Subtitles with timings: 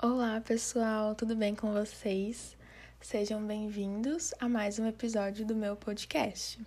[0.00, 2.56] Olá, pessoal, tudo bem com vocês?
[3.00, 6.64] Sejam bem-vindos a mais um episódio do meu podcast.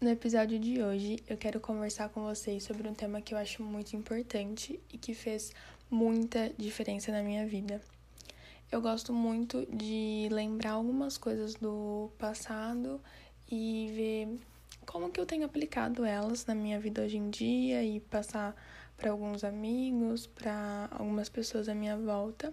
[0.00, 3.62] No episódio de hoje, eu quero conversar com vocês sobre um tema que eu acho
[3.62, 5.52] muito importante e que fez
[5.90, 7.78] muita diferença na minha vida.
[8.70, 13.00] Eu gosto muito de lembrar algumas coisas do passado
[13.50, 14.38] e ver
[14.84, 18.54] como que eu tenho aplicado elas na minha vida hoje em dia e passar
[18.94, 22.52] para alguns amigos, para algumas pessoas à minha volta.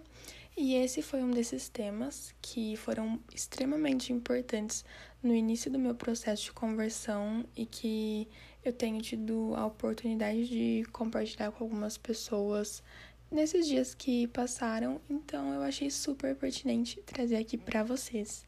[0.56, 4.86] E esse foi um desses temas que foram extremamente importantes
[5.22, 8.26] no início do meu processo de conversão e que
[8.64, 12.82] eu tenho tido a oportunidade de compartilhar com algumas pessoas
[13.30, 18.44] nesses dias que passaram, então eu achei super pertinente trazer aqui para vocês.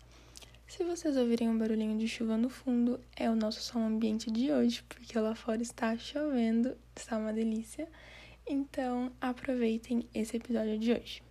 [0.66, 4.52] Se vocês ouvirem um barulhinho de chuva no fundo, é o nosso som ambiente de
[4.52, 7.88] hoje, porque lá fora está chovendo, está uma delícia.
[8.46, 11.22] Então, aproveitem esse episódio de hoje.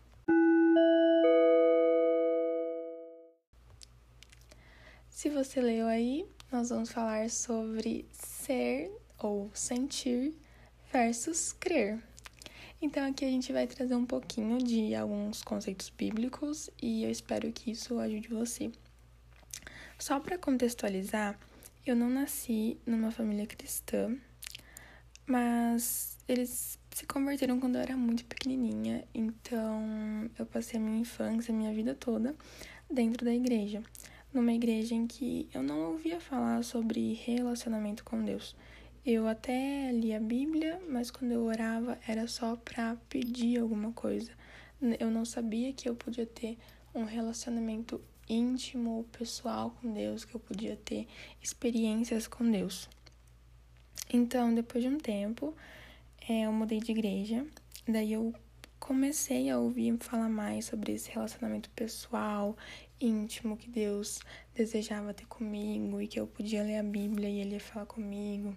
[5.08, 10.36] Se você leu aí, nós vamos falar sobre ser ou sentir
[10.92, 12.02] versus crer.
[12.80, 17.52] Então, aqui a gente vai trazer um pouquinho de alguns conceitos bíblicos e eu espero
[17.52, 18.72] que isso ajude você.
[19.98, 21.40] Só para contextualizar,
[21.86, 24.16] eu não nasci numa família cristã,
[25.26, 31.52] mas eles se converteram quando eu era muito pequenininha, então eu passei a minha infância,
[31.52, 32.36] a minha vida toda
[32.92, 33.82] dentro da igreja,
[34.32, 38.56] numa igreja em que eu não ouvia falar sobre relacionamento com Deus.
[39.10, 44.34] Eu até lia a Bíblia, mas quando eu orava era só para pedir alguma coisa.
[45.00, 46.58] Eu não sabia que eu podia ter
[46.94, 51.08] um relacionamento íntimo, pessoal com Deus, que eu podia ter
[51.42, 52.90] experiências com Deus.
[54.12, 55.56] Então, depois de um tempo,
[56.28, 57.48] é, eu mudei de igreja,
[57.88, 58.34] daí eu
[58.78, 62.58] comecei a ouvir falar mais sobre esse relacionamento pessoal,
[63.00, 64.20] íntimo que Deus
[64.54, 68.54] desejava ter comigo e que eu podia ler a Bíblia e ele ia falar comigo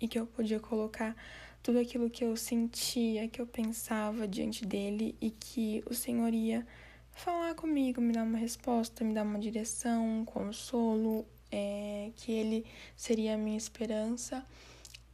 [0.00, 1.14] e que eu podia colocar
[1.62, 6.66] tudo aquilo que eu sentia, que eu pensava diante dele e que o Senhor ia
[7.12, 12.64] falar comigo, me dar uma resposta, me dar uma direção, um consolo, é, que ele
[12.96, 14.44] seria a minha esperança.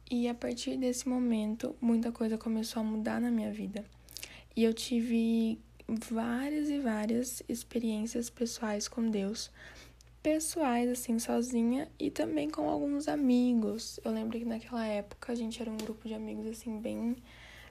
[0.09, 3.83] E a partir desse momento, muita coisa começou a mudar na minha vida.
[4.55, 9.51] E eu tive várias e várias experiências pessoais com Deus.
[10.21, 13.99] Pessoais, assim, sozinha e também com alguns amigos.
[14.03, 17.15] Eu lembro que naquela época a gente era um grupo de amigos, assim, bem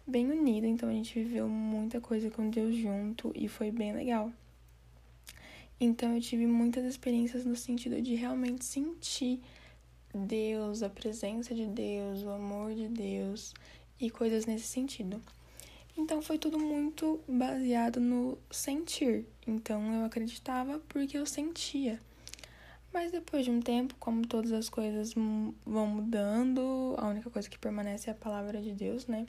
[0.06, 4.30] bem unida, então a gente viveu muita coisa com Deus junto e foi bem legal.
[5.80, 9.40] Então eu tive muitas experiências no sentido de realmente sentir
[10.14, 13.52] Deus, a presença de Deus, o amor de Deus
[14.00, 15.20] e coisas nesse sentido.
[15.98, 19.26] Então foi tudo muito baseado no sentir.
[19.46, 22.00] Então eu acreditava porque eu sentia.
[22.96, 27.58] Mas depois de um tempo, como todas as coisas vão mudando, a única coisa que
[27.58, 29.26] permanece é a palavra de Deus, né?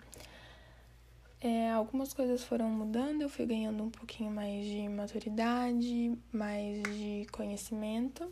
[1.42, 7.28] É, algumas coisas foram mudando, eu fui ganhando um pouquinho mais de maturidade, mais de
[7.30, 8.32] conhecimento.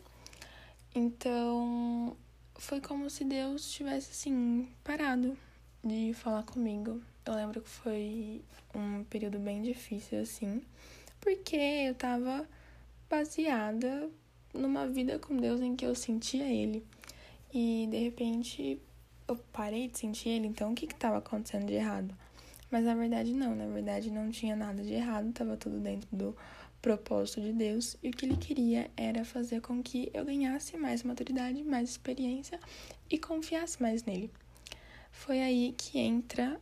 [0.94, 2.16] Então,
[2.54, 5.36] foi como se Deus tivesse assim parado
[5.84, 7.02] de falar comigo.
[7.26, 8.42] Eu lembro que foi
[8.74, 10.62] um período bem difícil assim,
[11.20, 12.48] porque eu tava
[13.10, 14.08] baseada
[14.56, 16.84] numa vida com Deus em que eu sentia ele.
[17.52, 18.80] E de repente
[19.28, 22.14] eu parei de sentir ele, então o que estava acontecendo de errado?
[22.70, 26.36] Mas na verdade não, na verdade não tinha nada de errado, estava tudo dentro do
[26.82, 31.02] propósito de Deus e o que ele queria era fazer com que eu ganhasse mais
[31.02, 32.60] maturidade, mais experiência
[33.10, 34.30] e confiasse mais nele.
[35.10, 36.60] Foi aí que entra,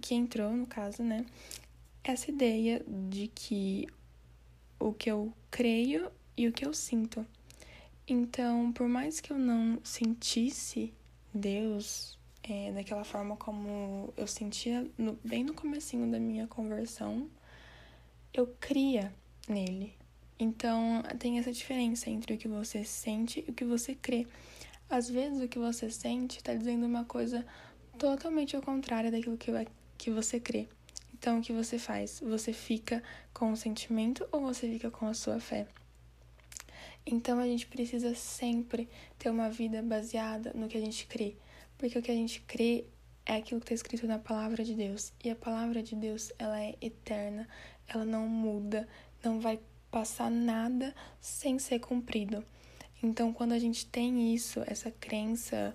[0.00, 1.24] que entrou no caso, né,
[2.04, 3.86] essa ideia de que
[4.78, 7.26] o que eu creio e o que eu sinto.
[8.06, 10.94] Então, por mais que eu não sentisse
[11.34, 17.28] Deus é, daquela forma como eu sentia no, bem no comecinho da minha conversão,
[18.32, 19.12] eu cria
[19.48, 19.94] nele.
[20.38, 24.26] Então tem essa diferença entre o que você sente e o que você crê.
[24.88, 27.44] Às vezes o que você sente está dizendo uma coisa
[27.98, 29.50] totalmente ao contrário daquilo que,
[29.98, 30.68] que você crê.
[31.12, 32.20] Então o que você faz?
[32.20, 33.02] Você fica
[33.34, 35.66] com o sentimento ou você fica com a sua fé?
[37.10, 38.86] Então a gente precisa sempre
[39.18, 41.36] ter uma vida baseada no que a gente crê.
[41.78, 42.84] Porque o que a gente crê
[43.24, 45.12] é aquilo que está escrito na palavra de Deus.
[45.24, 47.48] E a palavra de Deus, ela é eterna,
[47.86, 48.86] ela não muda,
[49.24, 49.58] não vai
[49.90, 52.44] passar nada sem ser cumprido.
[53.02, 55.74] Então, quando a gente tem isso, essa crença,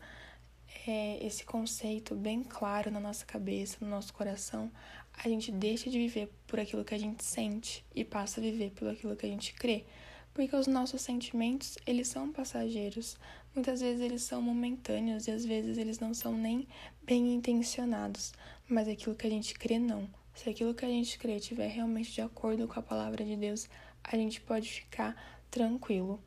[0.86, 4.72] é, esse conceito bem claro na nossa cabeça, no nosso coração,
[5.14, 8.72] a gente deixa de viver por aquilo que a gente sente e passa a viver
[8.72, 9.86] pelo aquilo que a gente crê.
[10.34, 13.18] Porque os nossos sentimentos, eles são passageiros.
[13.54, 16.68] Muitas vezes eles são momentâneos e às vezes eles não são nem
[17.04, 18.34] bem intencionados.
[18.68, 20.10] Mas aquilo que a gente crê, não.
[20.34, 23.70] Se aquilo que a gente crê estiver realmente de acordo com a palavra de Deus,
[24.04, 25.16] a gente pode ficar
[25.52, 26.20] tranquilo.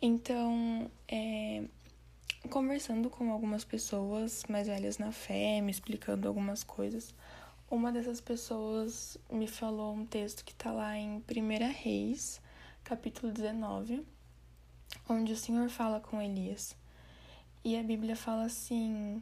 [0.00, 1.62] Então, é,
[2.48, 7.14] conversando com algumas pessoas mais velhas na fé, me explicando algumas coisas,
[7.70, 12.40] uma dessas pessoas me falou um texto que está lá em 1 Reis,
[12.86, 14.06] capítulo 19,
[15.08, 16.76] onde o Senhor fala com Elias.
[17.64, 19.20] E a Bíblia fala assim.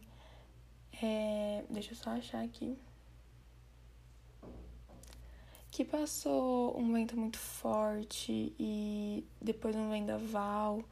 [1.03, 2.77] É, deixa eu só achar aqui.
[5.71, 10.85] Que passou um vento muito forte e depois um vendaval.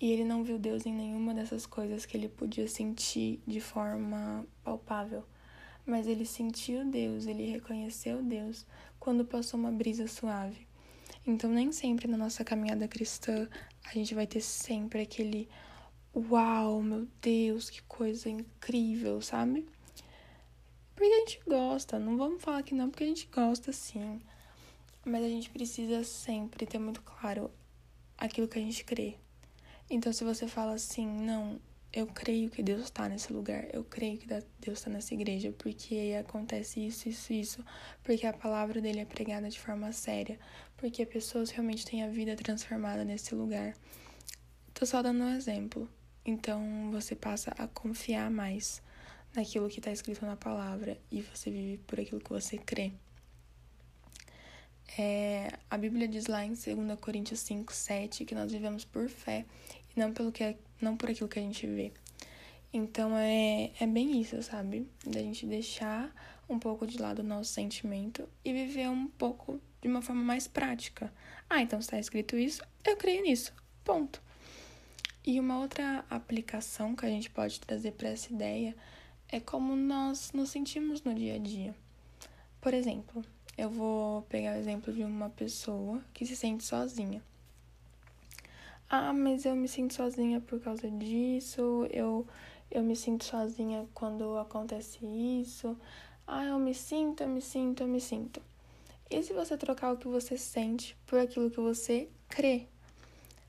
[0.00, 4.44] E ele não viu Deus em nenhuma dessas coisas que ele podia sentir de forma
[4.64, 5.22] palpável.
[5.86, 8.66] Mas ele sentiu Deus, ele reconheceu Deus
[8.98, 10.65] quando passou uma brisa suave.
[11.26, 13.48] Então, nem sempre na nossa caminhada cristã
[13.84, 15.48] a gente vai ter sempre aquele
[16.14, 19.66] uau, meu Deus, que coisa incrível, sabe?
[20.94, 24.20] Porque a gente gosta, não vamos falar que não, porque a gente gosta sim.
[25.04, 27.50] Mas a gente precisa sempre ter muito claro
[28.16, 29.16] aquilo que a gente crê.
[29.90, 31.60] Então, se você fala assim, não,
[31.96, 36.14] eu creio que Deus está nesse lugar, eu creio que Deus está nessa igreja, porque
[36.20, 37.64] acontece isso, isso, isso,
[38.04, 40.38] porque a palavra dele é pregada de forma séria,
[40.76, 43.74] porque pessoas realmente têm a vida transformada nesse lugar.
[44.74, 45.88] Tô só dando um exemplo.
[46.22, 48.82] Então você passa a confiar mais
[49.34, 52.92] naquilo que está escrito na palavra e você vive por aquilo que você crê.
[54.98, 59.46] É, a Bíblia diz lá em 2 Coríntios 5, 7 que nós vivemos por fé
[59.96, 60.44] não pelo que
[60.80, 61.92] não por aquilo que a gente vê.
[62.72, 64.86] Então é, é bem isso, sabe?
[65.04, 66.14] Da gente deixar
[66.48, 70.46] um pouco de lado o nosso sentimento e viver um pouco de uma forma mais
[70.46, 71.12] prática.
[71.48, 73.52] Ah, então está escrito isso, eu creio nisso.
[73.84, 74.20] Ponto.
[75.24, 78.76] E uma outra aplicação que a gente pode trazer para essa ideia
[79.28, 81.74] é como nós nos sentimos no dia a dia.
[82.60, 83.24] Por exemplo,
[83.56, 87.22] eu vou pegar o exemplo de uma pessoa que se sente sozinha.
[88.88, 92.24] Ah, mas eu me sinto sozinha por causa disso, eu,
[92.70, 95.76] eu me sinto sozinha quando acontece isso.
[96.24, 98.40] Ah, eu me sinto, eu me sinto, eu me sinto.
[99.10, 102.66] E se você trocar o que você sente por aquilo que você crê?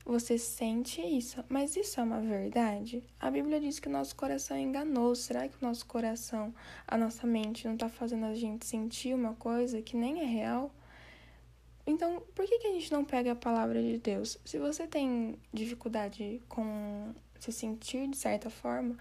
[0.04, 3.04] Você sente isso, mas isso é uma verdade?
[3.20, 5.22] A Bíblia diz que o nosso coração enganoso.
[5.22, 6.52] Será que o nosso coração,
[6.86, 10.72] a nossa mente, não está fazendo a gente sentir uma coisa que nem é real?
[11.88, 14.36] Então, por que, que a gente não pega a palavra de Deus?
[14.44, 18.94] Se você tem dificuldade com se sentir de certa forma,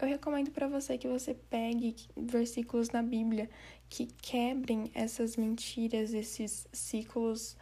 [0.00, 3.50] eu recomendo para você que você pegue versículos na Bíblia
[3.90, 7.56] que quebrem essas mentiras, esses ciclos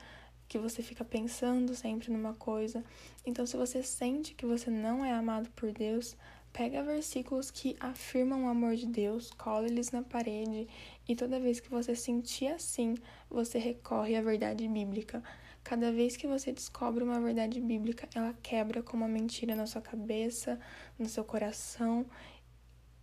[0.46, 2.84] que você fica pensando sempre numa coisa.
[3.24, 6.18] Então, se você sente que você não é amado por Deus,
[6.52, 10.68] Pega versículos que afirmam o amor de Deus, cola eles na parede
[11.08, 12.96] e toda vez que você sentir assim,
[13.28, 15.22] você recorre à verdade bíblica.
[15.62, 19.80] Cada vez que você descobre uma verdade bíblica, ela quebra como uma mentira na sua
[19.80, 20.58] cabeça,
[20.98, 22.04] no seu coração.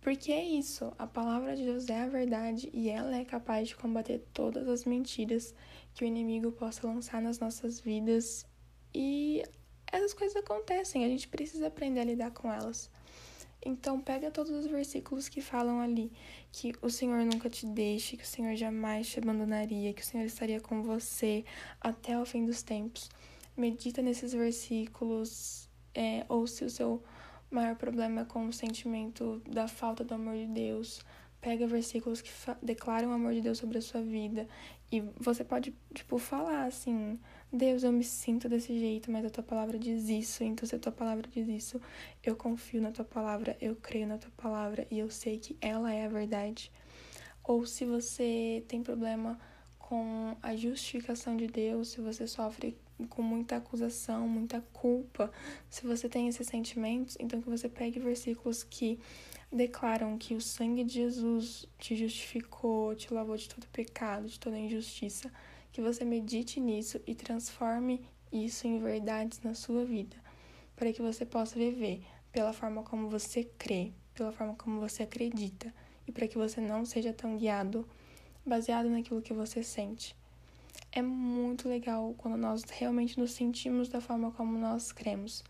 [0.00, 3.76] Porque é isso, a palavra de Deus é a verdade e ela é capaz de
[3.76, 5.54] combater todas as mentiras
[5.94, 8.46] que o inimigo possa lançar nas nossas vidas.
[8.94, 9.42] E
[9.90, 12.90] essas coisas acontecem, a gente precisa aprender a lidar com elas.
[13.64, 16.12] Então, pega todos os versículos que falam ali
[16.52, 20.24] que o Senhor nunca te deixe, que o Senhor jamais te abandonaria, que o Senhor
[20.24, 21.44] estaria com você
[21.80, 23.10] até o fim dos tempos.
[23.56, 27.02] Medita nesses versículos, é, ou se o seu
[27.50, 31.00] maior problema é com o sentimento da falta do amor de Deus,
[31.40, 32.30] pega versículos que
[32.62, 34.46] declaram o amor de Deus sobre a sua vida
[34.90, 37.18] e você pode, tipo, falar assim
[37.50, 40.78] Deus, eu me sinto desse jeito, mas a tua palavra diz isso, então se a
[40.78, 41.80] tua palavra diz isso,
[42.22, 45.92] eu confio na tua palavra, eu creio na tua palavra e eu sei que ela
[45.92, 46.70] é a verdade.
[47.42, 49.40] Ou se você tem problema
[49.78, 52.76] com a justificação de Deus, se você sofre
[53.08, 55.32] com muita acusação, muita culpa,
[55.70, 58.98] se você tem esses sentimentos, então que você pegue versículos que
[59.50, 64.58] declaram que o sangue de Jesus te justificou, te lavou de todo pecado, de toda
[64.58, 65.32] injustiça
[65.78, 70.16] que você medite nisso e transforme isso em verdades na sua vida,
[70.74, 75.72] para que você possa viver pela forma como você crê, pela forma como você acredita,
[76.04, 77.88] e para que você não seja tão guiado
[78.44, 80.16] baseado naquilo que você sente.
[80.90, 85.44] É muito legal quando nós realmente nos sentimos da forma como nós cremos,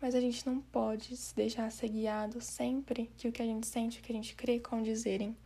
[0.00, 3.66] mas a gente não pode se deixar ser guiado sempre que o que a gente
[3.66, 5.36] sente, o que a gente crê condizerem.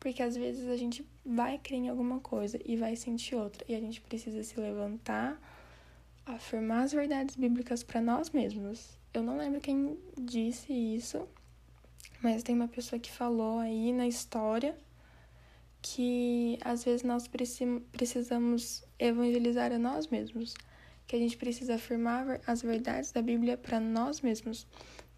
[0.00, 3.74] Porque às vezes a gente vai crer em alguma coisa e vai sentir outra, e
[3.74, 5.38] a gente precisa se levantar,
[6.26, 8.98] afirmar as verdades bíblicas para nós mesmos.
[9.12, 11.28] Eu não lembro quem disse isso,
[12.22, 14.74] mas tem uma pessoa que falou aí na história
[15.82, 20.54] que às vezes nós precisamos evangelizar a nós mesmos,
[21.06, 24.66] que a gente precisa afirmar as verdades da Bíblia para nós mesmos,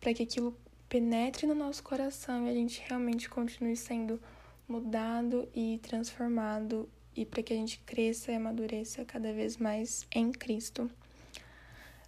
[0.01, 0.57] para que aquilo
[0.89, 4.21] penetre no nosso coração e a gente realmente continue sendo
[4.69, 10.33] mudado e transformado e para que a gente cresça e amadureça cada vez mais em
[10.33, 10.91] Cristo.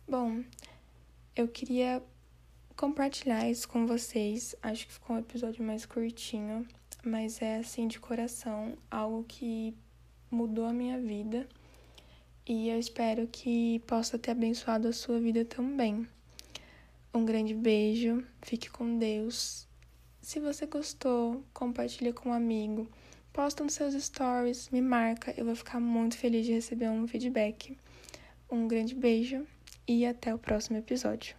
[0.09, 0.43] Bom,
[1.37, 2.03] eu queria
[2.77, 4.55] compartilhar isso com vocês.
[4.63, 6.67] Acho que ficou um episódio mais curtinho,
[7.05, 9.75] mas é assim de coração, algo que
[10.31, 11.47] mudou a minha vida
[12.47, 16.07] e eu espero que possa ter abençoado a sua vida também.
[17.13, 19.67] Um grande beijo, fique com Deus.
[20.25, 22.89] Se você gostou, compartilhe com um amigo,
[23.31, 27.77] posta nos seus stories, me marca, eu vou ficar muito feliz de receber um feedback.
[28.51, 29.47] Um grande beijo
[29.87, 31.37] e até o próximo episódio.